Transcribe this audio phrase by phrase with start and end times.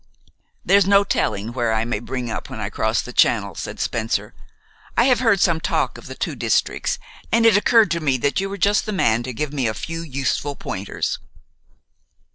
[0.65, 4.33] "There's no telling where I may bring up when I cross the Channel," said Spencer.
[4.97, 6.97] "I have heard some talk of the two districts,
[7.31, 9.75] and it occurred to me that you were just the man to give me a
[9.75, 11.19] few useful pointers."